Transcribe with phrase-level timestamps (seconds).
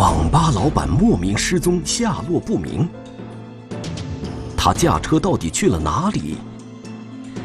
[0.00, 2.88] 网吧老板莫名失踪，下落不明。
[4.56, 6.38] 他驾车到底去了哪里？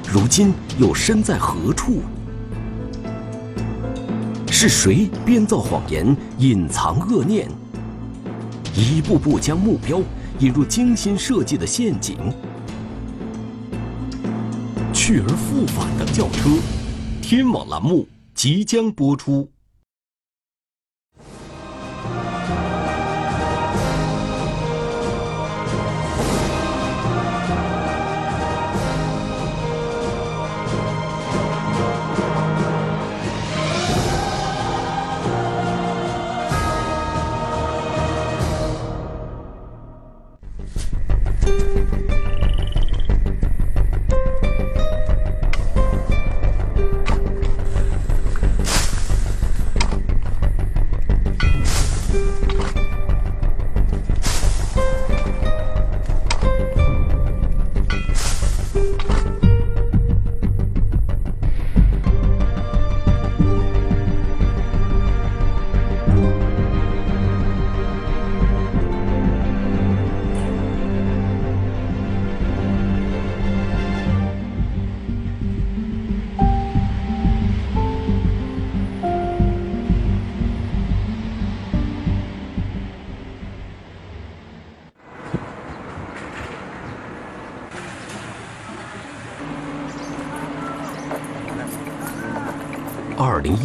[0.08, 2.04] 如今又身在何处？
[4.50, 7.52] 是谁编造谎言，隐藏恶念，
[8.74, 10.02] 一步步将目标
[10.40, 12.18] 引入精心设计的陷阱？
[14.94, 16.50] 去而复返的轿车，
[17.22, 19.50] 天网栏目即将播出。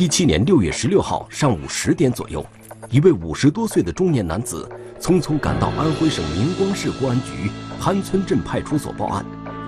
[0.00, 2.42] 一七年六月十六号上午十点左右，
[2.88, 4.66] 一位五十多岁的中年男子
[4.98, 9.22] 匆匆赶到安徽省明光市公安局潘村镇派出所报案。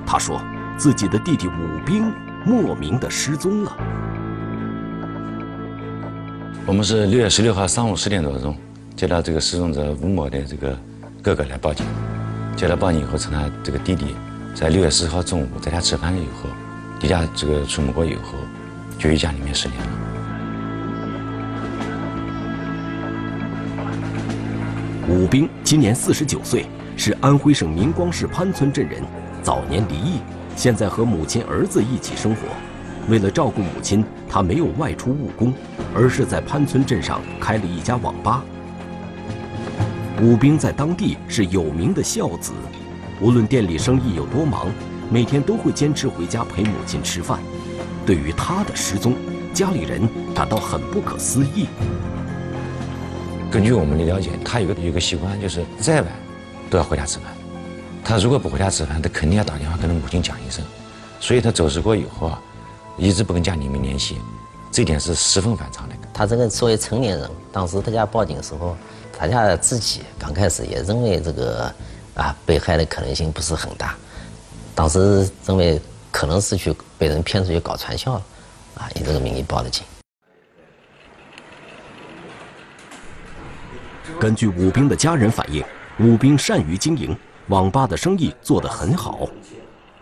[0.07, 0.41] 他说，
[0.79, 2.11] 自己的弟弟武兵
[2.47, 3.77] 莫名的失踪了。
[6.65, 8.57] 我们是六月十六号上午十点多钟
[8.97, 10.75] 接到这个失踪者吴某的这个
[11.21, 11.85] 哥哥来报警，
[12.57, 14.17] 接到报警以后，称他这个弟弟
[14.55, 16.49] 在六月十号中午在家吃饭了以后，
[17.03, 18.39] 离家这个出门过以后。
[18.99, 20.02] 就于家里面失联了。
[25.13, 26.65] 武兵今年四十九岁，
[26.97, 29.03] 是安徽省明光市潘村镇人，
[29.43, 30.21] 早年离异，
[30.57, 32.41] 现在和母亲、儿子一起生活。
[33.11, 35.53] 为了照顾母亲，他没有外出务工，
[35.95, 38.43] 而是在潘村镇上开了一家网吧。
[40.23, 42.53] 武兵在当地是有名的孝子，
[43.21, 44.67] 无论店里生意有多忙，
[45.11, 47.39] 每天都会坚持回家陪母亲吃饭。
[48.07, 49.15] 对于他的失踪，
[49.53, 51.67] 家里人感到很不可思议。
[53.53, 56.11] 根据我们的了解，他有个有个习惯，就是再晚
[56.71, 57.27] 都要回家吃饭。
[58.03, 60.65] 他如果不回家吃饭，他肯定要打电话跟他母亲讲一声。
[61.21, 62.41] 所以他走失过以后啊，
[62.97, 64.17] 一直不跟家里面联系，
[64.71, 65.95] 这点是十分反常的。
[66.15, 68.75] 他这个作为成年人，当时他家报警的时候，
[69.17, 71.71] 他家自己刚开始也认为这个
[72.15, 73.95] 啊被害的可能性不是很大，
[74.75, 75.79] 当时认为。
[76.15, 78.23] 可能是去被人骗出去搞传销了，
[78.75, 79.83] 啊，以这个名义报的警。
[84.21, 85.65] 根据武兵的家人反映，
[85.99, 87.17] 武兵善于经营
[87.49, 89.29] 网吧的生意做得很好，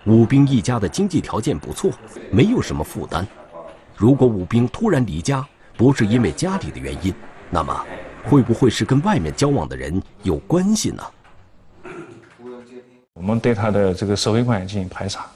[0.04, 1.90] 武兵一家的经济条件不错，
[2.30, 3.26] 没有什么负担。
[3.96, 5.46] 如果武兵突然离家，
[5.76, 7.12] 不是因为家里的原因，
[7.50, 7.84] 那么
[8.24, 11.02] 会不会是跟外面交往的人有关系呢？
[13.14, 15.26] 我们对他的这个社会关系进行排查。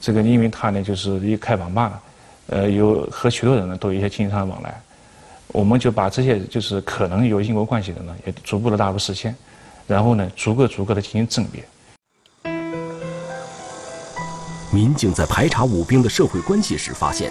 [0.00, 2.00] 这个因为他呢，就是一开网吧，
[2.48, 4.80] 呃，有和许多人呢都有一些经商往来，
[5.52, 9.36] 我们就把这些就是可能有因果关系的呢，也逐步的纳入视线，
[9.86, 11.62] 然后呢，逐个逐个的进行甄别。
[14.72, 17.30] 民警在排查武兵的社会关系时发现，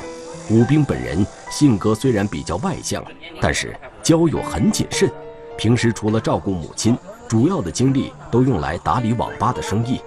[0.51, 3.03] 武兵本人性格虽然比较外向，
[3.41, 5.11] 但是交友很谨慎，
[5.57, 6.95] 平时除了照顾母亲，
[7.27, 9.99] 主要的精力都用来打理网吧的生意，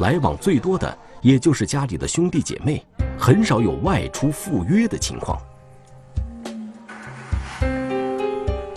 [0.00, 0.98] 来往最多的。
[1.20, 2.84] 也就是家里的兄弟姐妹，
[3.16, 5.40] 很少有外出赴约的情况。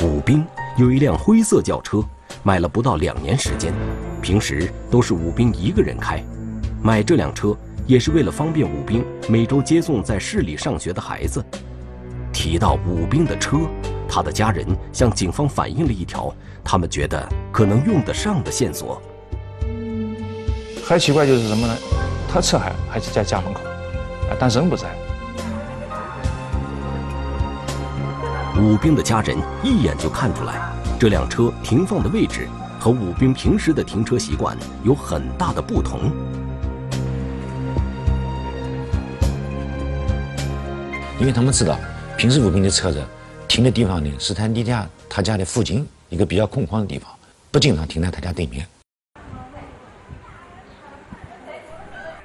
[0.06, 0.46] 武兵
[0.78, 2.00] 有一辆灰色轿车，
[2.44, 3.74] 买了不到两年时间，
[4.22, 6.24] 平时都是武兵一个人开。
[6.80, 7.58] 买这辆车
[7.88, 11.44] 也是为了方便武兵每周接送在市里上学的孩子。
[12.32, 13.58] 提到武兵的车，
[14.08, 14.64] 他的家人
[14.94, 16.32] 向警方反映了一条
[16.64, 19.02] 他们觉得可能用得上的线索。
[20.86, 21.76] 还奇怪就是什么呢？
[22.32, 23.62] 他车还还是在家门口，
[24.30, 24.88] 啊，但人不在。
[28.58, 32.48] 武兵的家人一眼就看出来，这辆车停放的位置
[32.80, 36.10] 和武兵平时的停车习惯有很大的不同。
[41.20, 41.78] 因为他们知道，
[42.18, 43.04] 平时武兵的车子
[43.46, 47.12] 停的地方呢，是他离家他家的附近，一个比较空旷的地方，
[47.52, 48.66] 不经常停在他家对面。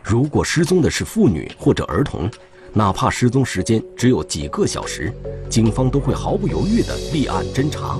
[0.00, 2.30] 如果失踪的是妇女或者儿童，
[2.72, 5.12] 哪怕失踪时间只有几个小时，
[5.48, 7.98] 警方都会毫不犹豫地立案侦查。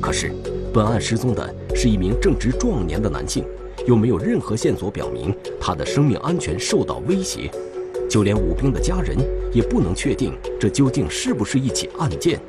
[0.00, 0.32] 可是，
[0.72, 3.44] 本案失踪的是一名正值壮年的男性，
[3.86, 7.50] 又没有任何线索表明他的生命安全受到威胁，
[8.08, 9.16] 就连武兵的家人
[9.52, 12.40] 也不能确定这究竟是不是一起案件。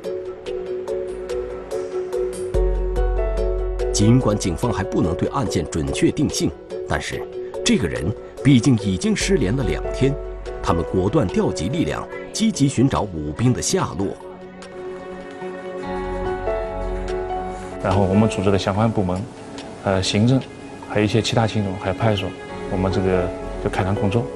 [3.92, 6.50] 尽管警方还不能对案件准确定性，
[6.88, 7.20] 但是
[7.62, 8.04] 这个人
[8.42, 10.14] 毕竟已经失联了两天，
[10.68, 14.08] 他们果断调集力量，积极寻找武兵的下落。
[17.82, 19.18] 然后我们组织了相关部门，
[19.84, 20.38] 呃，行政，
[20.86, 22.30] 还有一些其他群众，还有派出所，
[22.70, 23.26] 我们这个
[23.64, 24.26] 就开展工作，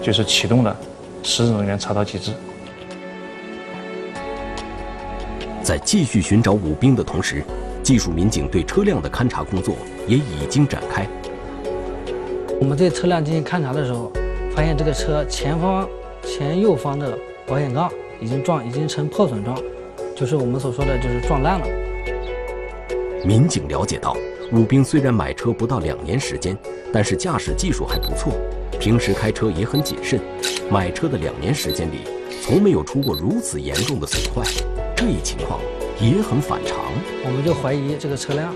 [0.00, 0.74] 就是启动了
[1.22, 2.32] 失踪人员查找机制。
[5.62, 7.44] 在继续寻找武兵的同时，
[7.82, 9.74] 技术民警对车辆的勘查工作
[10.06, 11.06] 也已经展开。
[12.58, 14.10] 我们对车辆进行勘查的时候，
[14.58, 15.88] 发现这个车前方、
[16.20, 17.16] 前右方的
[17.46, 17.88] 保险杠
[18.20, 19.56] 已经撞，已经成破损状，
[20.16, 21.66] 就是我们所说的就是撞烂了。
[23.24, 24.16] 民警了解到，
[24.50, 26.58] 武兵虽然买车不到两年时间，
[26.92, 28.32] 但是驾驶技术还不错，
[28.80, 30.18] 平时开车也很谨慎。
[30.68, 32.00] 买车的两年时间里，
[32.42, 34.42] 从没有出过如此严重的损坏，
[34.96, 35.60] 这一情况
[36.00, 36.76] 也很反常。
[37.24, 38.52] 我们就怀疑这个车辆，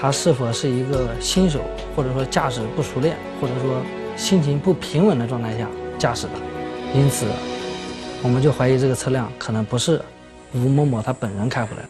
[0.00, 1.60] 他是否是一个新手，
[1.94, 3.82] 或者说驾驶不熟练，或者说
[4.16, 5.68] 心情不平稳的状态下
[5.98, 6.32] 驾驶的，
[6.94, 7.26] 因此，
[8.22, 10.00] 我们就怀疑这个车辆可能不是
[10.54, 11.88] 吴某某他本人开回来的。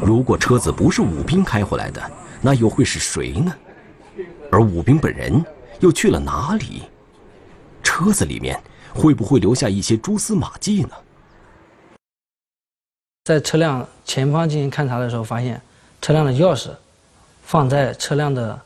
[0.00, 2.02] 如果车子不是武兵开回来的，
[2.40, 3.54] 那又会是谁呢？
[4.50, 5.44] 而武兵本人
[5.80, 6.82] 又去了哪里？
[7.82, 8.58] 车子里面
[8.94, 10.90] 会不会留下一些蛛丝马迹呢？
[13.24, 15.60] 在车辆前方进行勘查的时候，发现
[16.00, 16.70] 车辆的钥匙
[17.42, 18.60] 放在车辆的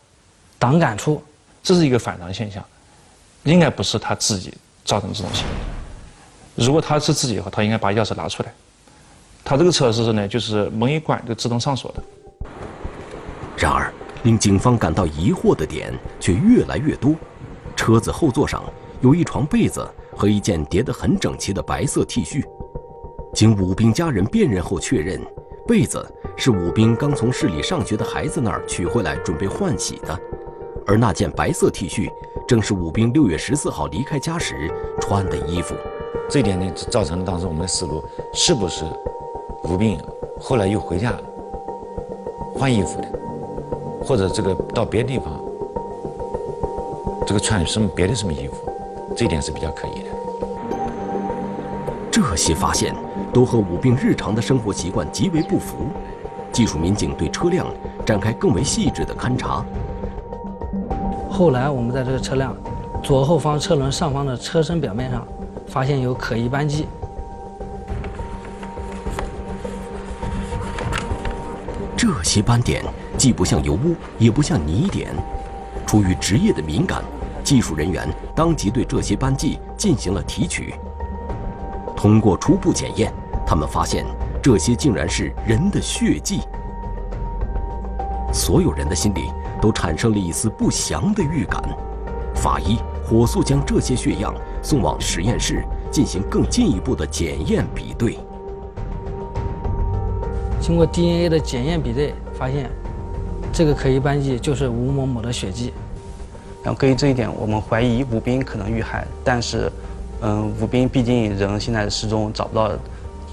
[0.58, 1.22] 挡杆处，
[1.68, 2.64] 这是一个反常现象，
[3.42, 4.54] 应该不是他自己
[4.86, 6.64] 造成这种行为。
[6.64, 8.50] 如果他是自己的话，他应该把钥匙拿出来。
[9.44, 12.02] 他这个车是呢，就是门一关就自动上锁的。
[13.54, 13.92] 然而，
[14.22, 17.14] 令警方感到疑惑的点却越来越多。
[17.76, 18.64] 车子后座上
[19.02, 19.86] 有一床被子
[20.16, 22.42] 和一件叠得很整齐的白色 T 恤。
[23.34, 25.20] 经武兵家人辨认后确认，
[25.66, 30.18] 被子是武兵刚从市里上学的孩子那儿取回来准备换洗的，
[30.88, 32.10] 而那件白色 T 恤
[32.46, 35.74] 正是武兵六月十四号离开家时穿的衣服。
[36.30, 38.02] 这点呢，造成了当时我们的思路
[38.32, 38.86] 是不是
[39.64, 40.00] 武兵
[40.40, 41.12] 后来又回家
[42.54, 43.08] 换衣服的，
[44.02, 45.38] 或者这个到别的地方
[47.26, 48.54] 这个穿什么别的什么衣服，
[49.14, 50.08] 这点是比较可疑的。
[52.10, 52.94] 这些发现
[53.30, 55.76] 都和武兵日常的生活习惯极为不符。
[56.50, 57.66] 技术民警对车辆
[58.06, 59.62] 展开更为细致的勘查。
[61.38, 62.52] 后来我们在这个车辆
[63.00, 65.24] 左后方车轮上方的车身表面上，
[65.68, 66.88] 发现有可疑斑迹。
[71.96, 72.84] 这些斑点
[73.16, 75.14] 既不像油污，也不像泥点。
[75.86, 77.04] 出于职业的敏感，
[77.44, 80.74] 技术人员当即对这些斑迹进行了提取。
[81.96, 83.12] 通过初步检验，
[83.46, 84.04] 他们发现
[84.42, 86.40] 这些竟然是人的血迹。
[88.32, 91.62] 所有人的心里都产生了一丝不祥的预感。
[92.34, 98.18] 法医火速将这些血样送往实验室进行更进一步的检验比对。
[100.60, 102.70] 经过 DNA 的检验比对，发现
[103.52, 105.72] 这个可疑斑迹就是吴某某的血迹。
[106.62, 109.70] 然后根据这一点，我们怀疑吴斌可能遇害，但是。
[110.20, 112.72] 嗯，吴斌毕竟人现在失踪，找不到。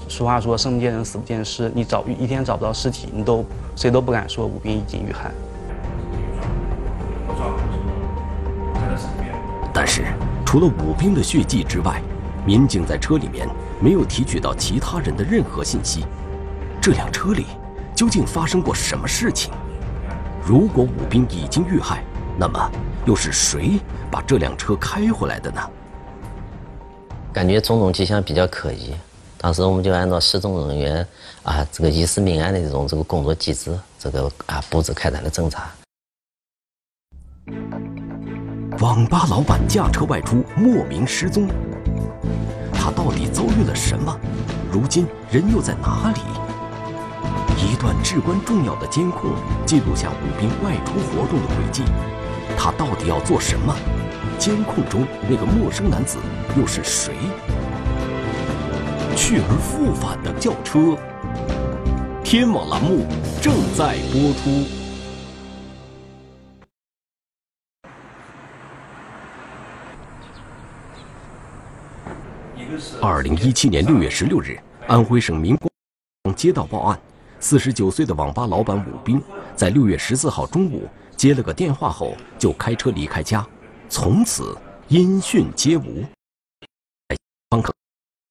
[0.08, 5.32] 俗话说“生不见人，死不见尸”，你找一天找不到尸体，你都谁都不敢说吴斌已经遇害。
[10.44, 12.00] 除了武兵的血迹之外，
[12.46, 13.48] 民警在车里面
[13.80, 16.04] 没有提取到其他人的任何信息。
[16.80, 17.46] 这辆车里
[17.94, 19.52] 究竟发生过什么事情？
[20.44, 22.04] 如果武兵已经遇害，
[22.38, 22.70] 那么
[23.04, 25.60] 又是谁把这辆车开回来的呢？
[27.32, 28.94] 感觉种种迹象比较可疑，
[29.36, 31.06] 当时我们就按照失踪人员
[31.42, 35.68] 啊这个疑似命案的这种这个工作机制，这个啊布置开展了侦查。
[38.80, 41.48] 网吧老板驾车外出，莫名失踪，
[42.74, 44.14] 他到底遭遇了什么？
[44.70, 46.20] 如今人又在哪里？
[47.56, 49.30] 一段至关重要的监控
[49.64, 51.84] 记录下武兵外出活动的轨迹，
[52.54, 53.74] 他到底要做什么？
[54.38, 56.18] 监控中那个陌生男子
[56.54, 57.14] 又是谁？
[59.16, 60.98] 去而复返的轿车，
[62.22, 63.06] 天网栏目
[63.40, 64.85] 正在播出。
[73.00, 76.98] 二零一七年六月十六日，安徽省民光接到报案，
[77.40, 79.22] 四十九岁的网吧老板武斌
[79.54, 83.46] 在六月十四号中午接了个电话后，就开车离开家，
[83.88, 84.56] 从此
[84.88, 86.04] 音讯皆无。
[87.50, 87.72] 方可，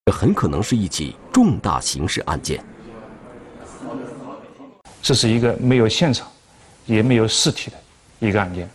[0.05, 2.63] 这很可能是一起重大刑事案件。
[5.01, 6.27] 这是一个没有现场，
[6.85, 7.77] 也没有尸体的
[8.19, 8.69] 一个案件。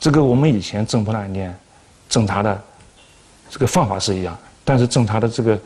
[0.00, 1.56] 这个我们以前侦破的案件，
[2.08, 2.64] 侦查的
[3.50, 4.38] 这个方法是一样，
[4.68, 5.58] 但是侦查的这个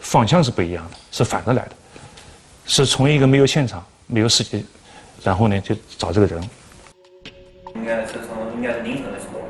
[0.00, 1.70] 方向是不一样的，是反着来的，
[2.66, 4.62] 是从一个没有现场、没有尸体，
[5.22, 6.38] 然后呢就找这个人。
[7.74, 9.40] 应该是从应该是凌晨的时候。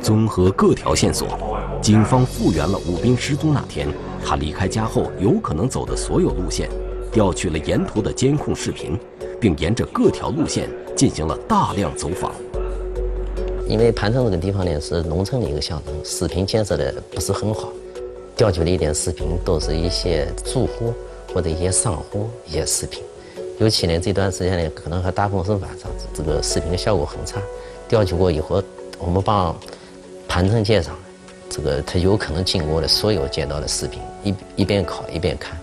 [0.00, 1.28] 综合各条线索，
[1.82, 3.86] 警方复原了武斌失踪那天
[4.24, 6.70] 他离开家后有可能走的所有路线，
[7.12, 8.98] 调取了沿途的监控视频。
[9.40, 12.32] 并沿着各条路线进行了大量走访。
[13.68, 17.68] 因为盘城这个地方呢是农村的一个乡镇，视频建设的不是很好，
[18.38, 20.94] 调取的一点视频都是一些住户
[21.34, 23.02] 或者一些商户一些视频，
[23.58, 27.42] 尤其呢这段时间呢可能和大风是晚上，这个视频的效果很差。
[27.88, 28.62] 调取过以后，
[29.00, 29.52] 我们把
[30.28, 30.96] 盘城街上
[31.50, 35.58] 这个他有可能经过的所有街道的视频一一边考一边看。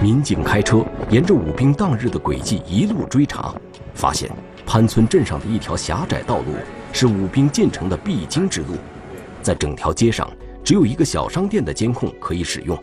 [0.00, 3.52] 民警开车沿着武兵当日的轨迹一路追查，
[3.94, 4.30] 发现
[4.64, 6.54] 潘村镇上的一条狭窄道路
[6.92, 8.76] 是武兵进城的必经之路，
[9.48, 10.30] 在整条街上
[10.62, 12.78] 只有一个小商店的监控可以使用。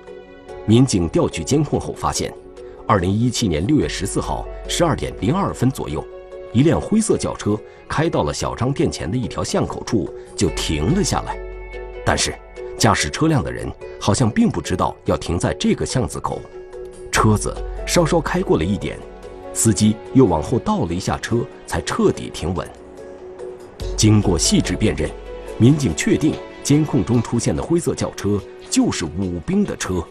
[0.65, 2.33] 民警调取监控后发现，
[2.87, 6.03] 二零一七年六月十四号十二点零二分左右，
[6.51, 7.55] 一辆灰色轿车
[7.87, 11.37] 开到了小商店前的一条巷口处就停了下来，
[12.03, 12.33] 但是
[12.79, 16.41] 驾驶车辆的人好像并不知道要停在这个巷子口。
[17.11, 17.55] 车子
[17.85, 18.97] 稍稍开过了一点，
[19.53, 22.67] 司机又往后倒了一下车，才彻底停稳。
[23.95, 25.07] 经过细致辨认，
[25.59, 26.33] 民警确定
[26.65, 28.41] 监控中出现的灰色轿车
[28.71, 30.03] 就是武兵的车。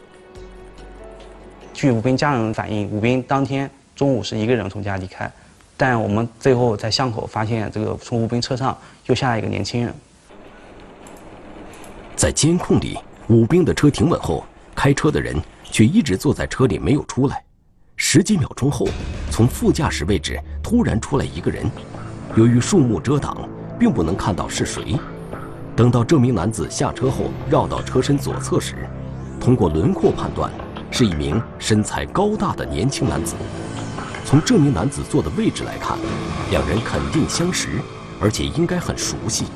[1.73, 5.28] 据武兵家人反映，武兵当天中午是一个人从家离开，
[5.76, 9.92] 但我们最后在巷口发现，这个从武兵车上又下来一个年轻人。
[12.14, 12.96] 在监控里，
[13.26, 14.44] 武兵的车停稳后，
[14.75, 15.37] 开车的人。
[15.75, 17.42] 却一直坐在车里没有出来。
[17.96, 18.87] 十几秒钟后，
[19.28, 21.68] 从副驾驶位置突然出来一个人，
[22.37, 24.96] 由于树木遮挡，并不能看到是谁。
[25.76, 28.88] 等到这名男子下车后，绕到车身左侧时，
[29.40, 30.49] 通过轮廓判断，
[30.88, 33.35] 是一名身材高大的年轻男子。
[34.25, 35.99] 从这名男子坐的位置来看，
[36.52, 37.71] 两人肯定相识，
[38.21, 39.47] 而且应该很熟悉。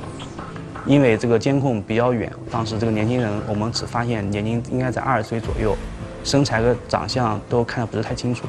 [0.86, 5.76] 因为这个监控比较远，当时这个年轻人我们只发现年龄应该在二十岁左右。
[6.24, 8.44] 身材和长相都看得不是太清楚。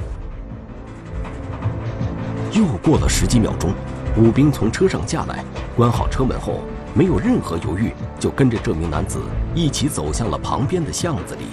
[2.52, 3.72] 又过了十几秒钟，
[4.18, 5.46] 武兵从车上下来，
[5.78, 6.62] 关好车门后，
[6.94, 9.22] 没有任何犹豫，就跟着这名男子
[9.56, 11.46] 一起走向了旁边的巷子里。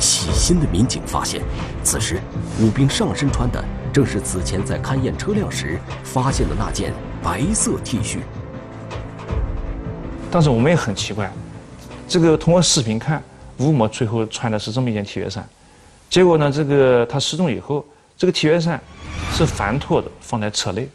[0.00, 1.42] 细心的民警发现，
[1.82, 2.20] 此时
[2.60, 8.18] 武兵上身穿的正是此前在勘验车辆时发现的那件白色 T 恤。
[10.30, 11.30] 当时我们也很奇怪。
[12.08, 13.22] 这个通过视频看，
[13.58, 15.48] 吴某最后穿的是这么一件 T 恤衫，
[16.10, 17.84] 结果呢，这个他失踪以后，
[18.16, 18.78] 这个 T 恤衫
[19.32, 20.88] 是反脱的，放在车内。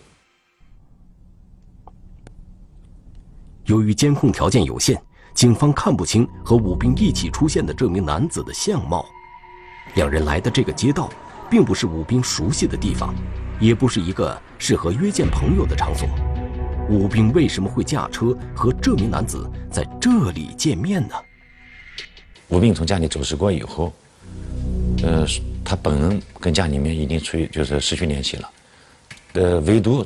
[3.69, 4.99] 由于监控条件有限，
[5.35, 9.05] 警方看不清和武兵一起出现的这名男子的相貌。
[9.93, 11.07] 两人来的这个街道，
[11.51, 13.13] 并不是武兵熟悉的地方，
[13.59, 16.09] 也不是一个适合约见朋友的场所。
[16.89, 21.13] 武兵为什么会驾车和这名男子在这里见面呢？
[22.47, 23.93] 武兵从家里走失过以后，
[25.03, 25.27] 呃，
[25.63, 28.49] 他本人跟家里面已经处于就是失去联系了，
[29.33, 30.03] 呃，唯独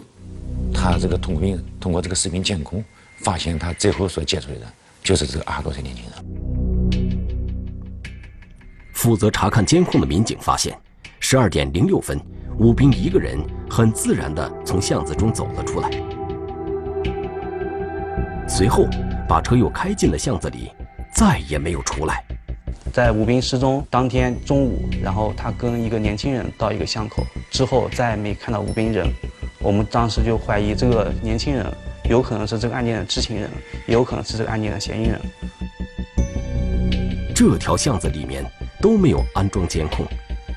[0.74, 2.84] 他这个通过通过这个视频监控，
[3.24, 4.64] 发现他最后所接触的人
[5.02, 6.14] 就是这个二十多岁年轻人。
[8.94, 10.78] 负责查看监控的民警发现，
[11.20, 12.20] 十二点零六分，
[12.60, 13.40] 武兵一个人
[13.70, 15.90] 很自然地从巷子中走了出来。
[18.48, 18.88] 随后，
[19.28, 20.70] 把车又开进了巷子里，
[21.14, 22.24] 再也没有出来。
[22.92, 29.10] 在武斌失踪当天中午，然后他跟一个年轻人到一个巷口之后，再没看到武斌人。
[29.60, 31.66] 我们当时就怀疑这个年轻人
[32.10, 33.50] 有可能是这个案件的知情人，
[33.88, 35.20] 也有可能是这个案件的嫌疑人。
[37.36, 38.46] 这条巷子里面
[38.82, 40.06] 都没有安装监控，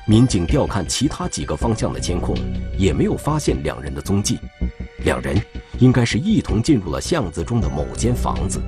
[0.07, 2.35] 民警调看其他几个方向的监控，
[2.77, 4.39] 也没有发现两人的踪迹。
[5.03, 5.35] 两人。
[5.79, 8.59] 应该是一同进入了巷子中的某间房子。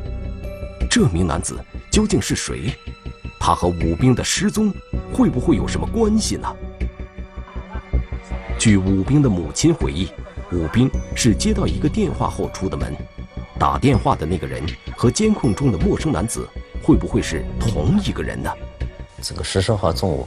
[0.87, 1.57] 这名男子
[1.91, 2.71] 究竟是谁？
[3.39, 4.71] 他和武兵的失踪
[5.11, 6.47] 会不会有什么关系呢？
[8.59, 10.09] 据武兵的母亲回忆，
[10.51, 12.95] 武兵是接到一个电话后出的门。
[13.57, 14.63] 打电话的那个人
[14.95, 16.47] 和监控中的陌生男子
[16.81, 18.49] 会不会是同一个人呢？
[19.21, 20.25] 这个十四号中午，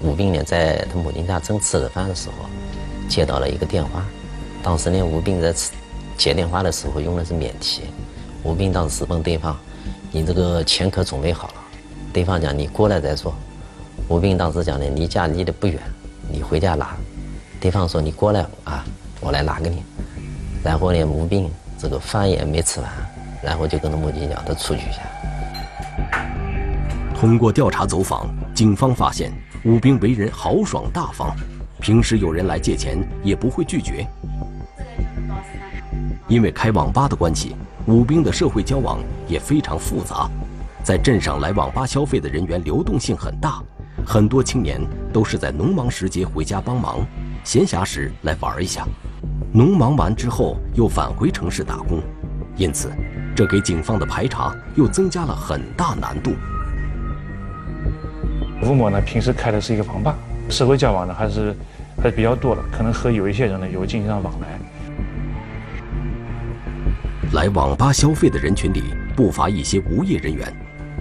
[0.00, 2.48] 武兵呢在他母亲家正吃着饭的时候，
[3.06, 4.02] 接到了一个电话。
[4.62, 5.54] 当时呢，吴兵在
[6.16, 7.82] 接电话的时候用的是免提。
[8.42, 9.54] 吴兵当时问对方
[10.10, 11.54] ：“你这个钱可准备好了？”
[12.14, 13.34] 对方讲：“你过来再说。”
[14.08, 15.78] 吴兵当时讲的：“你家离得不远，
[16.30, 16.96] 你回家拿。”
[17.60, 18.84] 对方说：“你过来啊，
[19.24, 19.82] 我来拿给你。”
[20.62, 21.50] 然后呢，武兵。
[21.76, 22.90] 这个饭也没吃完，
[23.42, 25.02] 然后就跟他母亲讲，他出去一下。
[27.14, 29.30] 通过调查走访，警方发现
[29.64, 31.36] 武兵为人豪爽大方，
[31.80, 34.06] 平时有人来借钱也不会拒绝。
[36.26, 37.54] 因为开网吧的关系，
[37.86, 40.30] 武兵的社会交往也非常复杂，
[40.82, 43.62] 在镇上来网吧消费的人员流动性很大，
[44.06, 44.80] 很多青年
[45.12, 47.04] 都是在农忙时节回家帮忙，
[47.44, 48.86] 闲暇时来玩一下。
[49.52, 52.02] 农忙完之后又返回城市打工，
[52.56, 52.90] 因此，
[53.36, 56.32] 这给警方的排查又增加了很大难度。
[58.62, 60.16] 吴某呢，平时开的是一个网吧，
[60.48, 61.54] 社会交往呢还是
[61.98, 64.58] 还是比较多的，可能和有一些人呢有进行上往来。
[67.32, 68.82] 来网吧消费的人群里
[69.14, 70.52] 不乏一些无业人员，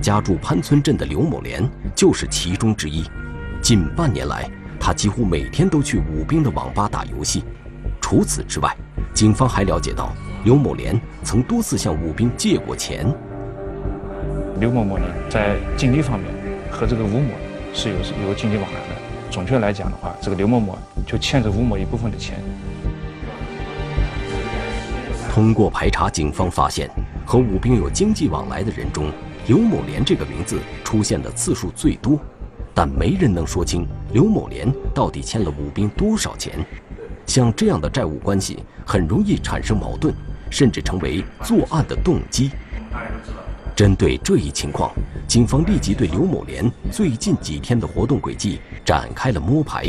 [0.01, 3.03] 家住潘村镇的刘某莲就是其中之一。
[3.61, 4.49] 近半年来，
[4.85, 7.45] 他几乎每天都去武兵的网吧打游戏。
[8.01, 8.75] 除此之外，
[9.13, 10.13] 警方还了解到
[10.43, 13.07] 刘某莲曾多次向武兵借过钱。
[14.59, 16.29] 刘某某呢，在经济方面
[16.69, 17.29] 和这个吴某
[17.73, 17.95] 是有
[18.27, 19.01] 有经济往来的。
[19.31, 22.43] 准确来讲的话，这个刘某某就欠着吴某一部分的钱。
[25.31, 26.89] 通过排查，警方发现
[27.25, 29.09] 和武兵有经济往来的人中，
[29.47, 32.19] 刘某莲这个名字出现的次数最多，
[32.73, 36.53] 但没人能说清刘某莲到底欠了武兵多少钱。
[37.25, 40.13] 像这样的债务关系很容易产生矛盾，
[40.49, 42.51] 甚至成为作案的动机。
[43.75, 44.91] 针对这一情况，
[45.27, 49.85] 警方立即对刘某莲最近几天的活动轨迹展开了摸排。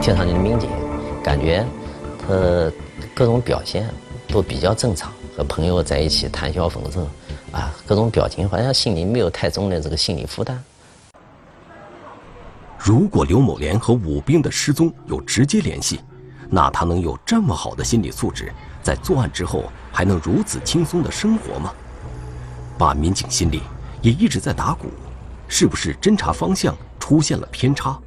[0.00, 0.68] 现场的民警
[1.22, 1.64] 感觉
[2.18, 2.72] 他
[3.14, 3.88] 各种表现
[4.28, 7.06] 都比较正常，和朋友在一起谈笑风生，
[7.52, 10.60] 啊，各种表情好像心里没有太重的这个心理负担。
[12.78, 16.00] 如果刘某莲和武兵的失踪有直接联系，
[16.48, 21.72] 那他能有这么好的心理素质，在作案之后还能如此轻松的生活吗？
[22.78, 23.62] 办案民警心里
[24.00, 24.86] 也一直在打鼓，
[25.48, 27.98] 是不是侦查方向出现了偏差？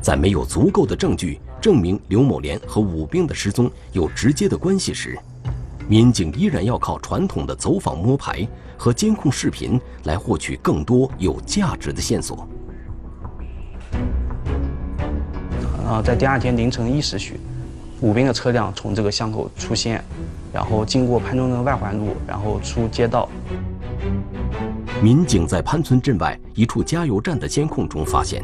[0.00, 5.18] 在没有足够的证据证明刘某莲和武兵的失踪有直接的关系时，
[5.88, 8.46] 民警依然要靠传统的走访摸排
[8.78, 12.48] 和监控视频来获取更多有价值的线索。
[15.90, 17.40] 啊，在第二天凌晨一时许，
[18.00, 20.00] 武兵的车辆从这个巷口出现，
[20.52, 23.28] 然后经过潘村镇外环路，然后出街道。
[25.02, 28.40] 民警在潘村镇外一处加油站的监控中发现，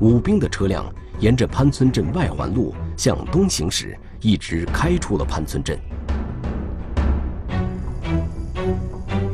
[0.00, 0.82] 武兵的车辆
[1.20, 5.78] 沿着潘村镇外环路向东行驶，一直开出了潘村镇。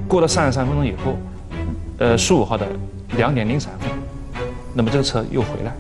[0.09, 1.17] 过了三十三分钟以后，
[1.99, 2.67] 呃，十五号的
[3.17, 3.89] 两点零三分，
[4.75, 5.73] 那么这个车又回来。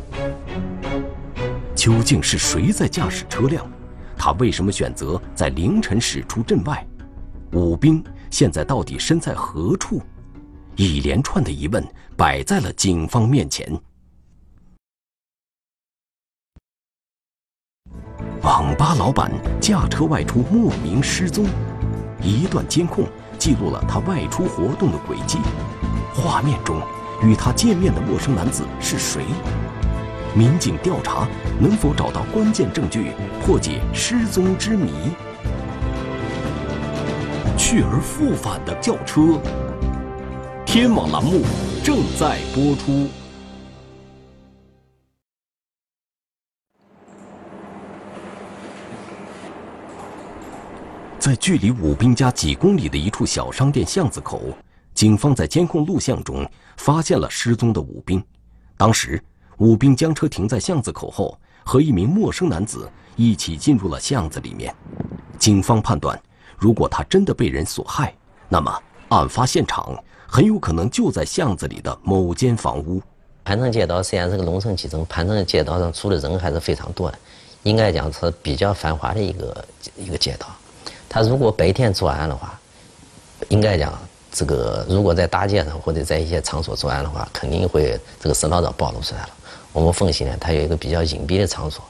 [1.84, 3.70] 究竟是谁在驾驶车辆？
[4.16, 6.82] 他为什么选择在凌晨驶出镇外？
[7.52, 10.00] 武兵现在到底身在何处？
[10.76, 13.70] 一连串的疑问摆在了警方面前。
[18.40, 21.44] 网吧老板驾车外出莫名失踪，
[22.22, 23.04] 一段监控
[23.38, 25.36] 记录了他外出活动的轨迹。
[26.14, 26.80] 画面中
[27.22, 29.22] 与他见面的陌生男子是谁？
[30.36, 31.28] 民警调查
[31.60, 34.90] 能否找到关键证据，破解失踪之谜？
[37.56, 39.40] 去而复返的轿车。
[40.66, 41.42] 天网栏目
[41.84, 43.08] 正在播出。
[51.20, 54.42] 在距离武兵家几公里的一处小商店巷子口，
[54.94, 56.44] 警方在监控录像中
[56.76, 58.20] 发现了失踪的武兵。
[58.76, 59.22] 当时。
[59.58, 64.74] 武兵将车停在巷子口后，和一名陌生男子一起进入了巷子里面。
[65.38, 66.20] 警方判断，
[66.58, 68.14] 如果他真的被人所害，
[68.48, 73.00] 那么案发现场很有可能就在巷子里的某间房屋。
[73.44, 77.18] 盘城街道虽然是个农村基层，盘城街道上住的人还是非常多的，
[77.62, 79.64] 应该讲是比较繁华的一个
[79.96, 80.46] 一个街道。
[81.08, 82.58] 他如果白天作案的话，
[83.50, 83.92] 应该讲
[84.32, 89.28] 这个如果在大街上或者在一些场所作案的话，肯定会这个摄像照暴露出来了。
[89.74, 91.84] 我们分析呢，它有一个比较隐蔽的场所。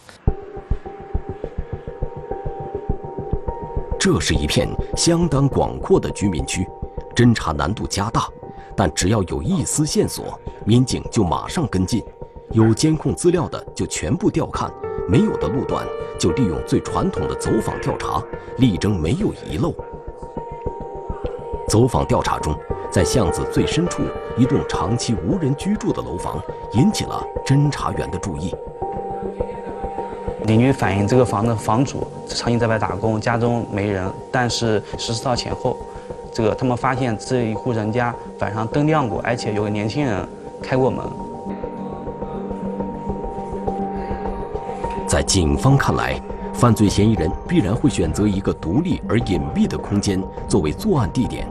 [3.99, 4.67] 这是一片
[4.97, 6.67] 相当广阔的居民区，
[7.15, 8.27] 侦查难度加大，
[8.75, 12.03] 但只要有一丝线索，民警就马上跟进。
[12.53, 14.73] 有监控资料的就全部调看，
[15.07, 15.87] 没有的路段
[16.19, 18.23] 就利用最传统的走访调查，
[18.57, 19.75] 力争没有遗漏。
[21.69, 22.57] 走访调查中，
[22.95, 24.05] 在巷子最深处
[24.39, 26.41] 一栋长期无人居住的楼房
[26.75, 28.55] 引起了侦查员的注意。
[30.45, 34.09] 邻居反映，这个房的房主长期在外打工，家中没人。
[34.31, 35.77] 但是十四号前后，
[36.33, 40.29] 这个他们发现这一户人家晚上灯亮过，而且有个年轻人
[40.63, 41.05] 开过门。
[45.09, 51.45] 在警方看来，犯罪嫌疑人必然会选择一个独立而隐蔽的空间作为作案地点，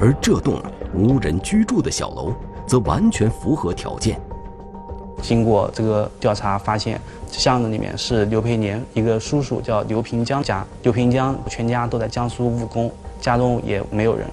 [0.00, 0.60] 而这栋
[0.94, 2.32] 无人居住的小楼
[2.66, 4.20] 则完全符合条件。
[5.22, 14.26] 经过这个调查，发现巷子里面是刘培年一个叔叔叫刘平江家，刘平江全家都在江苏务工，家中也没有人。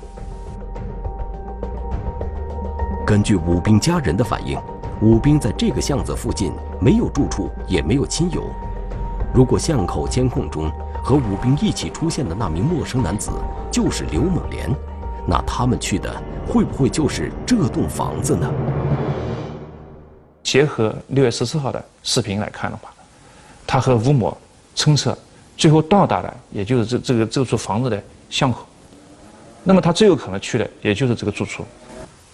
[3.06, 4.58] 根据武兵家人的反映。
[5.02, 8.44] 武兵在这个巷子附近没有住处，也没有亲友。
[9.34, 10.72] 如果巷口监控中
[11.04, 13.32] 和武兵一起出现的那名陌生男子
[13.70, 14.74] 就是刘猛莲，
[15.26, 16.14] 那他们去的
[16.48, 18.52] 会不会就是这栋房子呢？
[20.44, 22.94] 结合六月十四号的视频来看的话，
[23.66, 24.38] 他和吴某
[24.76, 25.18] 乘车，
[25.56, 28.66] 最后到达的也就是这这个这处房子的巷口。
[29.64, 31.64] 那么他最有可能去的也就是这个住处。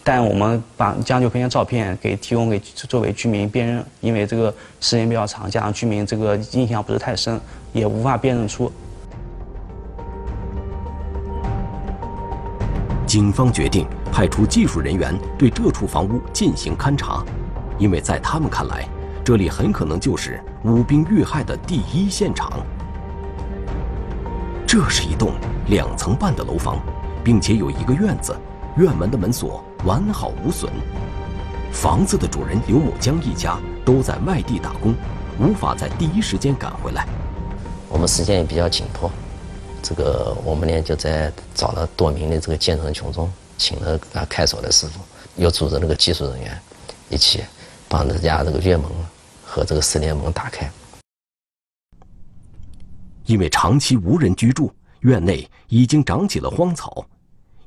[0.04, 7.40] 但我们把将就平的照片给提供给作为居民辨认，因为这个时间比较长，加上居民这个印象不是太深，
[7.74, 8.72] 也无法辨认出。
[13.10, 17.26] 警方决定派出技术人员对这处房屋进行勘查，
[17.80, 18.88] 因为在他们看来，
[19.26, 22.64] 这里很可能就是武兵遇害的第一现场。
[24.68, 25.34] 这是一栋
[25.70, 26.80] 两层半的楼房，
[27.24, 28.38] 并且有一个院子。
[28.78, 30.72] 院门的门锁完好无损，
[31.72, 34.94] 房子的主人刘某江一家都在外地打工，
[35.40, 37.08] 无法在第一时间赶回来。
[37.90, 39.12] 我们时间也比较紧迫，
[39.90, 45.00] 这个我们呢就在找了多名的这个建成群众，请了啊开锁的师傅，
[45.36, 46.62] 又组织那个技术人员，
[47.10, 47.44] 一起
[47.88, 48.88] 帮这家这个院门
[49.44, 50.72] 和这个四联门打开。
[53.26, 57.04] 因为长期无人居住，院内已经长起了荒草。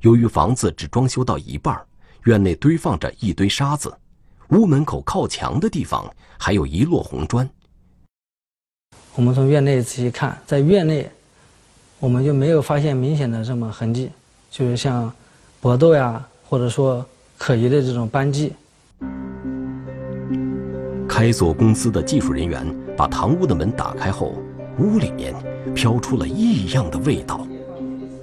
[0.03, 1.77] 由于房子只装修到一半，
[2.23, 3.93] 院内堆放着一堆沙子，
[4.51, 6.09] 屋门口靠墙的地方
[6.39, 7.51] 还有一摞红砖。
[9.17, 11.11] 我们从院内仔细看，在院内，
[12.03, 14.11] 我们就没有发现明显的什么痕迹，
[14.51, 15.09] 就是像
[15.61, 17.07] 搏斗呀，或者说
[17.39, 18.53] 可疑的这种斑迹。
[21.09, 24.35] 开锁公司的技术人员把堂屋的门打开后，
[24.81, 25.33] 屋里面
[25.77, 27.47] 飘出了异样的味道。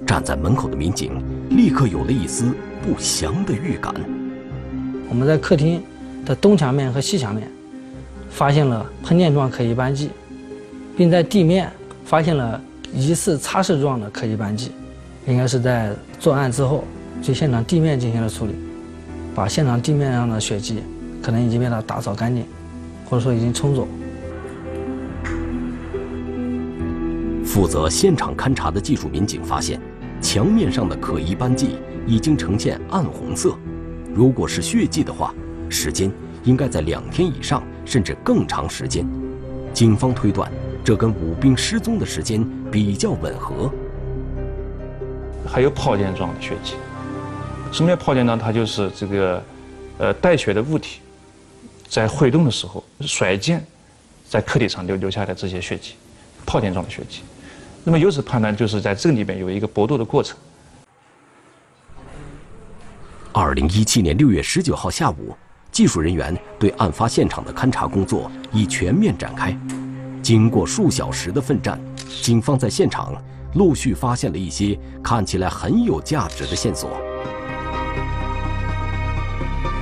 [0.06, 3.94] 站在门口的民警立刻有了一丝不祥的预感。
[5.08, 5.82] 我们在客厅
[6.26, 7.50] 的东墙面和西墙面
[8.28, 10.10] 发现了喷溅状可疑斑迹，
[10.98, 11.72] 并在地面
[12.04, 12.60] 发现了
[12.94, 14.72] 疑似擦拭状的可疑斑迹，
[15.26, 16.84] 应该是在作案之后
[17.24, 18.54] 对现场地面进行了处理，
[19.34, 20.82] 把现场地面上的血迹
[21.22, 22.44] 可能已经被他打扫干净，
[23.08, 23.86] 或者说已经冲走。
[27.44, 29.80] 负责现场勘查的技术民警发现。
[30.22, 31.76] 墙面上的可疑斑迹
[32.06, 33.56] 已经呈现暗红色，
[34.14, 35.34] 如果是血迹的话，
[35.70, 36.12] 时间
[36.44, 39.02] 应该在两天以上，甚至更长时间。
[39.72, 40.52] 警方推断，
[40.84, 43.70] 这跟武兵失踪的时间比较吻合。
[45.46, 46.74] 还有泡溅状的血迹，
[47.72, 48.38] 什么叫泡溅状？
[48.38, 49.42] 它就是这个，
[49.98, 51.00] 呃，带血的物体
[51.88, 53.64] 在挥动的时候甩溅
[54.28, 55.94] 在客体上留留下的这些血迹，
[56.46, 57.22] 泡溅状的血迹。
[57.82, 60.36] 那么由此判断，就是在这里面有一个搏斗的过程。
[63.32, 65.34] 二零一七年六月十九号下午，
[65.72, 69.56] 技术人员对案发现场的勘查工作已全面展开。
[70.30, 71.76] 经过数小时的奋战，
[72.22, 73.12] 警方在现场
[73.54, 76.88] 陆续发现了一些看起来很有价值的线索。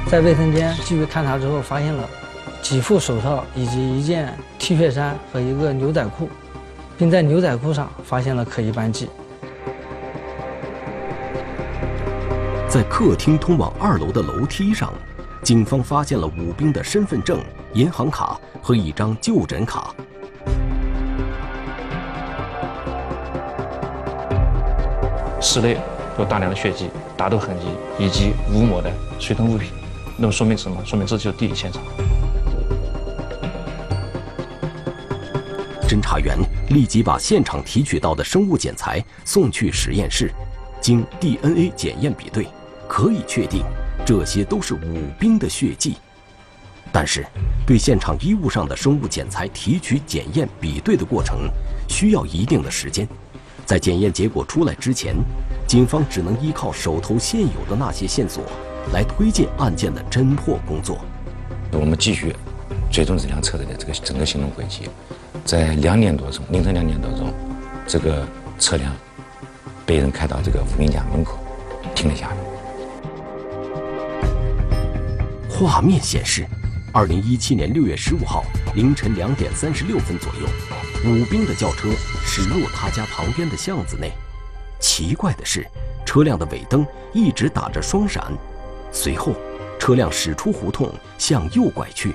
[0.06, 2.08] 在卫生间继续勘查之后，发现了
[2.62, 6.30] 几副手套以及一件 T 恤衫和一个牛仔裤。
[6.96, 9.06] 并在牛仔裤上发现了可疑斑迹。
[12.66, 14.90] 在客厅通往二楼的楼梯上，
[15.42, 17.38] 警方发现了武兵的身份证、
[17.74, 19.94] 银行卡和一张就诊卡。
[25.60, 25.76] 室内
[26.20, 27.66] 有大量的血迹、打斗痕迹
[27.98, 29.72] 以及无抹的随同物品，
[30.16, 30.80] 那么说明什么？
[30.84, 31.82] 说明这就是地理现场。
[35.88, 36.38] 侦查员
[36.70, 40.32] 立即把现场提取到的生物检材送去实验室，
[40.80, 42.46] 经 DNA 检验比对，
[42.86, 43.64] 可以确定
[44.06, 45.96] 这些都是武兵的血迹。
[46.92, 47.26] 但是，
[47.66, 51.50] 对现场衣物上的生物检材提取、检验、比对的过程
[51.88, 53.08] 需要一定的时间，
[53.66, 55.14] 在检验结果出来之前，
[55.68, 58.42] 警方只能依靠手头现有的那些线索
[58.90, 60.98] 来推进案件的侦破工作。
[61.72, 62.34] 我们继续
[62.90, 64.88] 追踪这辆车的这个整个行动轨迹。
[65.44, 67.30] 在两点多钟，凌晨两点多钟，
[67.86, 68.26] 这个
[68.58, 68.96] 车辆
[69.84, 71.38] 被人开到这个武兵家门口，
[71.94, 72.36] 停了下来。
[75.50, 76.46] 画面显示，
[76.94, 78.42] 二零一七年六月十五号
[78.74, 80.48] 凌晨两点三十六分左右，
[81.10, 81.90] 武兵的轿车
[82.24, 84.10] 驶入他家旁边的巷子内。
[84.80, 85.66] 奇怪的是，
[86.06, 88.32] 车辆的尾灯一直打着双闪，
[88.92, 89.32] 随后
[89.78, 92.14] 车辆驶出胡同向右拐去。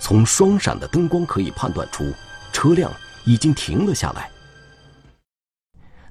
[0.00, 2.04] 从双闪的灯光可以判断出。
[2.52, 2.88] 车辆
[3.24, 4.30] 已经停了下来。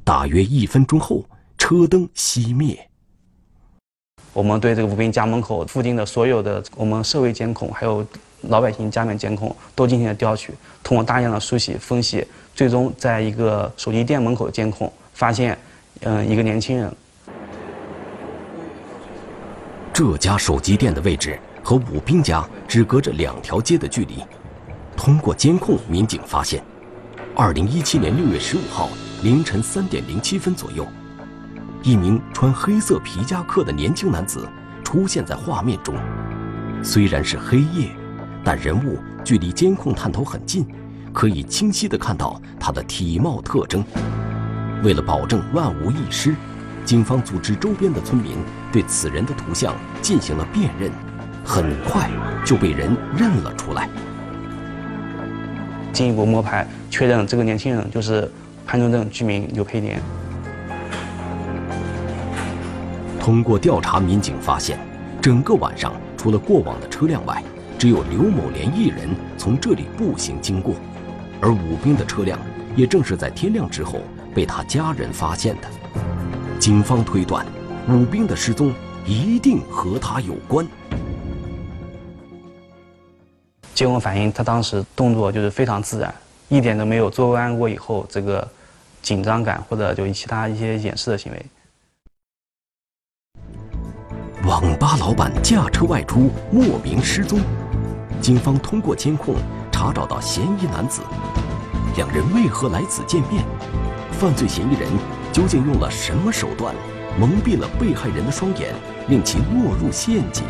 [0.04, 1.24] 大约一分钟后，
[1.58, 2.90] 车灯熄灭。
[4.34, 8.06] 我们对这个武斌家门口附近的所有的我们社会监控，还有
[8.42, 15.58] 老百姓家面监控都进行了调取，通过大量的梳洗分析，最终在一个手机店门口监控发现，
[16.02, 16.92] 嗯，一个年轻人。
[19.94, 24.24] 这家手机店的位置和武兵家只隔着两条街的距离。
[24.98, 26.64] 通过监控，民警发现，
[27.36, 28.90] 二零一七年六月十五号
[29.22, 30.86] 凌晨三点零七分左右，
[31.84, 34.50] 一名穿黑色皮夹克的年轻男子
[34.84, 35.96] 出现在画面中。
[36.84, 37.90] 虽然是黑夜，
[38.44, 40.66] 但人物距离监控探头很近，
[41.14, 43.84] 可以清晰地看到他的体貌特征。
[44.84, 46.36] 为了保证万无一失，
[46.84, 48.34] 警方组织周边的村民
[48.72, 50.92] 对此人的图像进行了辨认，
[51.44, 52.10] 很快
[52.46, 53.90] 就被人认了出来。
[55.94, 58.30] 进一步摸排确认，这个年轻人就是
[58.68, 60.02] 潘村镇居民刘培年。
[63.22, 64.78] 通过调查，民警发现，
[65.22, 67.42] 整个晚上除了过往的车辆外，
[67.80, 70.76] 只有刘某莲一人从这里步行经过，
[71.40, 72.38] 而武兵的车辆
[72.76, 74.02] 也正是在天亮之后
[74.34, 75.68] 被他家人发现的。
[76.60, 77.46] 警方推断，
[77.90, 78.74] 武兵的失踪
[79.06, 80.66] 一定和他有关。
[83.74, 86.14] 经我反映，他当时动作就是非常自然，
[86.48, 88.48] 一点都没有作案过以后这个
[89.02, 91.46] 紧张感或者就其他一些掩饰的行为。
[94.46, 97.40] 网吧老板驾车外出莫名失踪，
[98.22, 99.36] 警方通过监控
[99.72, 101.02] 查找到嫌疑男子，
[101.96, 103.44] 两人为何来此见面？
[104.24, 104.90] 犯罪嫌疑人
[105.34, 106.74] 究竟用了什么手段
[107.20, 108.74] 蒙蔽了被害人的双眼，
[109.10, 110.46] 令其落入陷阱？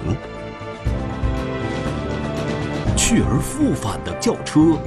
[2.96, 4.78] 去而复返的轿车，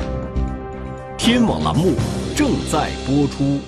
[1.18, 1.96] 天网栏目
[2.36, 3.58] 正在播出。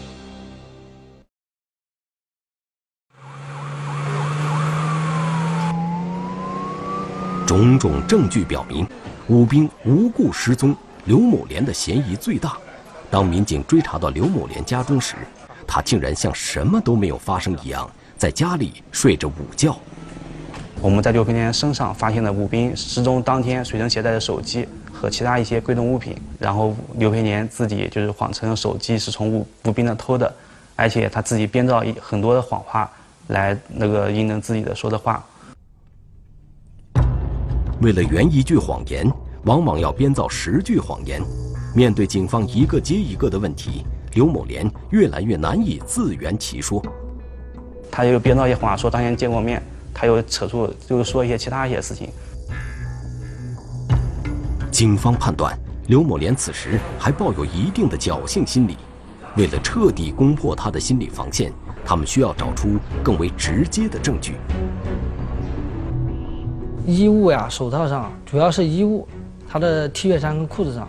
[7.44, 8.86] 种种证据表明，
[9.26, 10.76] 武兵无故失踪，
[11.06, 12.56] 刘某莲的嫌疑最大。
[13.10, 15.16] 当民警追查到刘某莲家中时，
[15.66, 19.76] 他竟然像什么都没有发生一样，在家里睡着午觉。
[20.80, 30.32] 我们在刘培莲身上发现了武斌失踪当天随身携带的手机和其他一些贵重物品，然后刘培莲自己就是谎称手机是从武武斌那偷的，
[30.76, 32.88] 而且他自己编造一很多的谎话
[33.28, 35.24] 来那个印证自己的说的话。
[37.80, 39.10] 为了圆一句谎言，
[39.44, 41.22] 往往要编造十句谎言。
[41.78, 46.84] 面对警方一个接一个的问题，刘某莲越来越难以自圆其说。
[47.88, 49.62] 他又编造一些谎说当天见过面。
[49.94, 52.08] 他又扯出，就是说一些其他一些事情。
[54.72, 58.76] 警方判断，刘某莲此时还抱有一定的侥幸心理。
[59.36, 61.52] 为了彻底攻破他的心理防线，
[61.84, 64.34] 他们需要找出更为直接的证据。
[66.84, 69.06] 衣物呀，手套上，主要是衣物，
[69.48, 70.88] 他的 T 恤衫跟裤子上，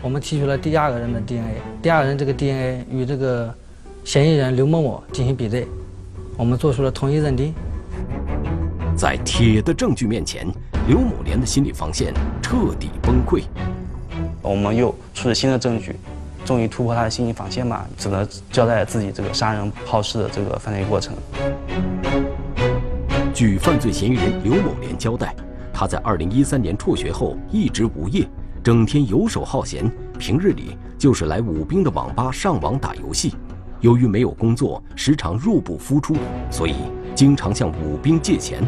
[0.00, 3.52] 我们提取了第二个人的 DNA，第二人这个 DNA 与这个
[4.04, 5.66] 嫌疑人刘某某进行比对，
[6.36, 7.52] 我们做出了同一认定。
[8.96, 10.46] 在铁的证据面前，
[10.86, 13.42] 刘某莲的心理防线彻底崩溃。
[14.40, 15.96] 我们又出了新的证据，
[16.44, 21.14] 终于突破他的心理防线嘛，只能交代自己这个杀人抛尸的这个犯罪过程。
[23.34, 25.34] 据犯罪嫌疑人刘某莲交代，
[25.72, 28.26] 他在2013年辍学后一直无业，
[28.68, 33.34] 整天游手好闲，平日里就是来武兵的网吧上网打游戏。
[33.80, 36.14] 由于没有工作，时常入不敷出，
[36.50, 36.74] 所以
[37.14, 38.62] 经常向武兵借钱。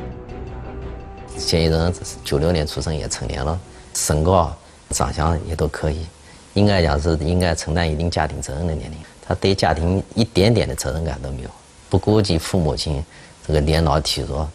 [1.37, 1.93] 嫌疑人
[2.25, 3.61] 九六年出生，也成年了，
[3.93, 4.51] 身高、
[4.89, 6.07] 长相也都可以，
[6.55, 8.97] 应该讲是应该承担一定家庭责任的年龄。
[9.21, 11.51] 他对家庭一点点的责任感都没有，
[11.91, 13.05] 不顾及父母亲
[13.47, 14.51] 这个年老体弱。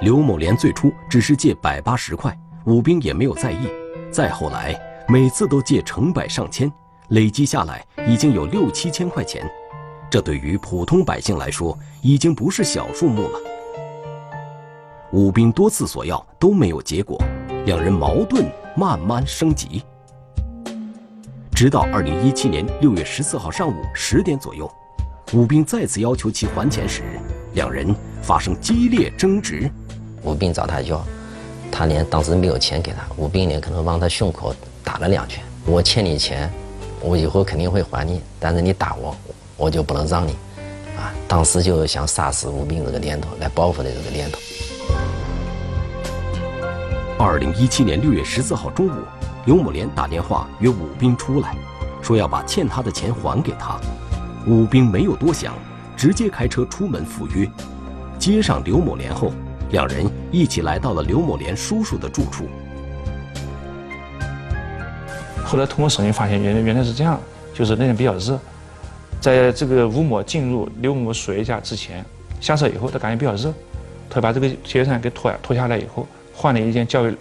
[0.00, 3.68] 刘某莲最初只是借百八十块，武兵也没有在意。
[4.10, 6.70] 再后来，每次都借成百上千，
[7.08, 9.50] 累积下来已经有六七千块钱，
[10.10, 13.40] 这对于普通百姓来说已经不是小数目了。
[15.12, 17.22] 武兵多次索要都没有结果，
[17.66, 18.46] 两人矛盾
[18.76, 19.82] 慢慢升级。
[21.54, 24.70] 直到二零一七年六月十四号上午十点左右，
[25.34, 27.02] 武兵再次要求其还钱时，
[27.54, 29.70] 两人发生激烈争执。
[30.22, 31.04] 武兵找他要，
[31.72, 34.54] 他连当时没有钱给他，武兵呢可能往他胸口
[34.84, 35.42] 打了两拳。
[35.64, 36.52] 我欠你钱，
[37.00, 39.16] 我以后肯定会还你，但是你打我，
[39.56, 40.32] 我就不能让你。
[40.98, 44.38] 啊，当时就想杀死武兵这个念头，来报复的这个念头。
[47.18, 48.92] 二零一七年六月十四号中午，
[49.46, 51.56] 刘某莲打电话约武兵出来，
[52.02, 53.80] 说要把欠他的钱还给他。
[54.46, 55.54] 武兵没有多想，
[55.96, 57.48] 直接开车出门赴约。
[58.18, 59.32] 接上刘某莲后，
[59.72, 62.46] 两人一起来到了刘某莲叔叔的住处。
[65.44, 67.18] 后来通过审讯发现，原来原来是这样，
[67.52, 68.38] 就是那天比较热，
[69.20, 72.04] 在这个吴某进入刘某水家之前，
[72.40, 73.52] 下车以后他感觉比较热，
[74.08, 76.06] 他把这个 T 恤衫给脱脱下来以后。
[76.34, 77.14] 换了一件较为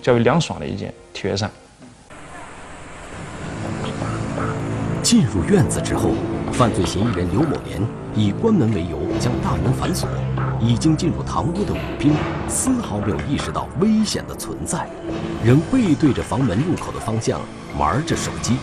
[0.00, 1.50] 较为凉爽的一件 T 恤衫。
[5.02, 6.12] 进入院子之后，
[6.50, 7.80] 犯罪嫌疑人刘某莲
[8.14, 10.08] 以关门为由将大门反锁。
[10.60, 12.14] 已经进入堂屋的武兵
[12.48, 14.88] 丝毫没有意识到危险的存在，
[15.44, 17.40] 仍背对着房门入口的方向
[17.78, 18.56] 玩着手机。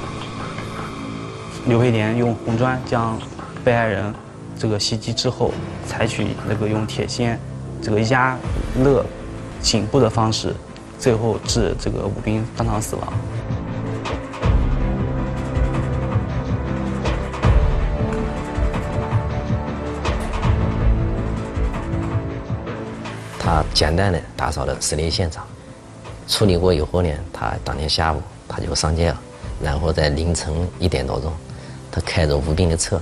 [1.68, 3.20] 刘培莲用红砖将
[3.64, 4.14] 被害人
[4.58, 5.54] 这个袭击之后，
[5.88, 7.38] 采取那个用铁锨
[7.82, 8.38] 这个压
[8.84, 9.06] 勒。
[9.62, 10.56] 颈部的方式，
[10.98, 13.14] 最后致这个武兵当场死亡。
[23.52, 25.46] 他简单的打扫了失联现场，
[26.26, 29.22] 处理过以后呢，他当天下午他就上街了，
[29.62, 31.34] 然后在凌晨一点多钟，
[31.92, 33.02] 他开着吴斌的车，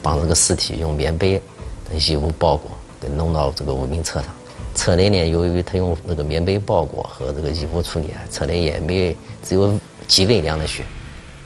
[0.00, 1.42] 把这个尸体用棉被
[1.84, 4.28] 等衣物包裹，给弄到这个吴斌车上。
[4.76, 9.76] 车内呢，由于他用那个棉被包裹和这个衣物处理，车内也没只有
[10.06, 10.84] 几微量的血，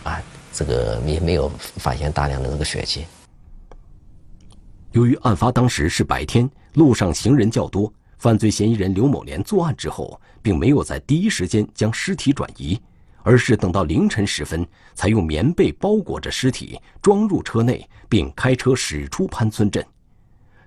[0.04, 0.20] 啊，
[0.52, 3.06] 这个也没有发现大量的这个血迹。
[4.92, 12.78] 由于案发当时是白天，路上行人较多，犯罪嫌疑人刘某莲作案之后，并没有在第一时间将尸体转移，
[13.22, 19.82] 而是等到凌晨时分，才用棉被包裹着尸体装入车内，并开车驶出潘村镇。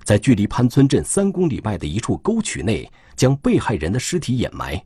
[0.03, 4.83] 在距离潘村镇三公里外的一处沟渠内，将被害人的尸体掩埋。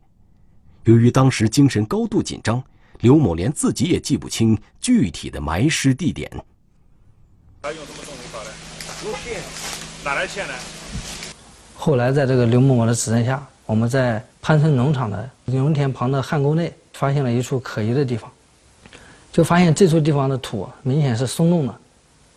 [0.84, 2.62] 由于当时精神高度紧张，
[3.00, 6.30] 刘某莲自己也记不清具体的埋尸地点。
[7.62, 8.50] 他用什么东西搞的？
[9.06, 9.42] 用线，
[10.04, 10.52] 哪来线呢？
[11.80, 18.28] 后来在这个刘某某的指认下，我们在潘村农场的农田旁的旱沟内发现了一处可疑的地方，
[19.30, 21.74] 就发现这处地方的土明显是松动的。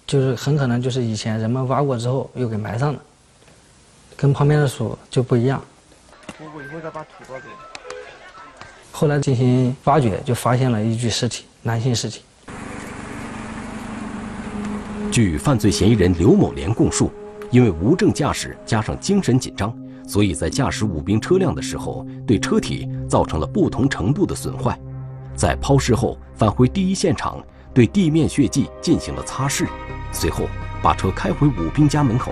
[0.05, 2.99] 就是很可能就是以前人们挖过之后又给埋上的，
[4.15, 5.59] 跟旁边的土就不一样。
[6.39, 7.49] 我我一会再把土给。
[8.91, 12.21] 后来进行挖掘，就发现了一具尸体，男性尸体。
[15.11, 17.11] 据犯罪嫌疑人刘某莲供述，
[17.51, 19.71] 因为无证驾驶加上精神紧张，
[20.07, 24.77] 所以在驾驶武兵车辆的时候，对车体造成了不同程度的损坏。
[25.35, 29.67] 在抛尸后返回第一现场，对地面血迹进行了擦拭。
[30.13, 30.45] 随后，
[30.81, 32.31] 把车开回武兵家门口，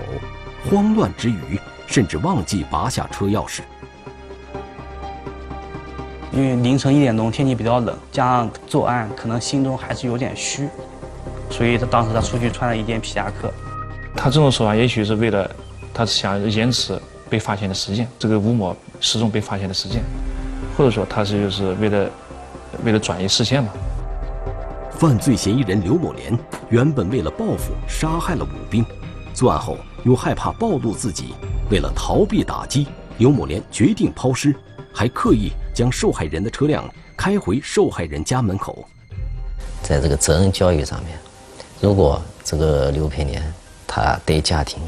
[0.70, 3.60] 慌乱之余，甚至忘记拔下车钥匙。
[6.32, 10.68] 因为凌晨一点钟，天气比较冷，加上作案可能心中还是有点虚，
[11.50, 13.52] 所以他当时他出去穿了一件皮夹克。
[14.16, 15.50] 他这种手法也许是为了，
[15.94, 16.98] 他想延迟
[17.28, 20.02] 被发现的时间，这个吴某失踪被发现的时间，
[20.76, 22.10] 或者说他是就是为了，
[22.84, 23.70] 为了转移视线嘛。
[24.98, 26.38] 犯罪嫌疑人刘某莲
[26.68, 28.84] 原本为了报复杀害了武兵，
[29.32, 31.34] 作案后又害怕暴露自己，
[31.70, 32.86] 为了逃避打击，
[33.16, 34.54] 刘某莲决定抛尸，
[34.92, 36.84] 还刻意将受害人的车辆
[37.16, 38.84] 开回受害人家门口。
[39.82, 41.18] 在这个责任教育上面，
[41.80, 43.42] 如果这个刘培莲
[43.92, 44.80] 他对家庭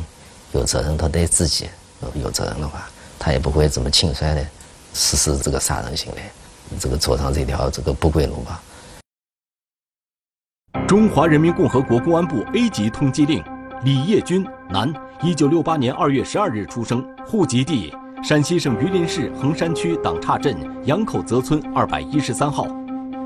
[0.52, 1.68] 有责任，他对自己
[2.14, 2.88] 有责任的话，
[3.18, 4.46] 他也不会这么轻率的
[4.94, 6.22] 实施这个杀人行为，
[6.78, 8.62] 这个走上这条这个不归路吧。
[10.86, 13.42] 中华人民共和国公安部 A 级通缉令：
[13.82, 17.92] 李业军，男，一九六八年二月十二日出生，户籍地
[18.22, 22.68] 山西省榆林市横山区党岔镇杨口泽村二百一十三号，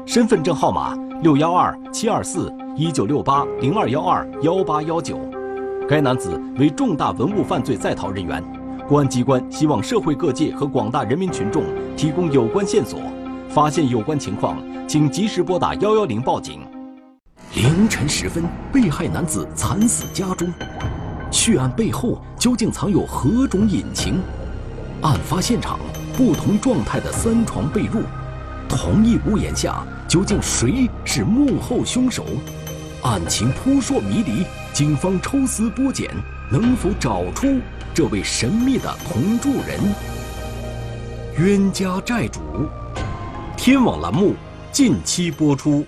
[0.06, 5.20] 身份证号码六幺二七二四一九六八零二幺二幺八幺九。
[5.88, 8.42] 该男子为重大文物犯罪在逃人员，
[8.88, 11.62] 公安机关希望社会各界和广大人民群众
[11.96, 12.98] 提供有关线索，
[13.48, 14.58] 发现有关情况，
[14.88, 16.60] 请及时拨打幺幺零报警。
[17.54, 20.52] 凌晨时分，被害男子惨死家中，
[21.30, 24.20] 血案背后究竟藏有何种隐情？
[25.02, 25.78] 案发现场
[26.16, 28.02] 不同状态的三床被褥，
[28.68, 32.24] 同一屋檐下究竟谁是幕后凶手？
[33.04, 34.44] 案情扑朔迷离。
[34.76, 36.06] 警方抽丝剥茧，
[36.52, 37.46] 能否找出
[37.94, 39.80] 这位神秘的同住人？
[41.38, 42.68] 冤家债主，
[43.56, 44.34] 天网栏目
[44.70, 45.82] 近期播出。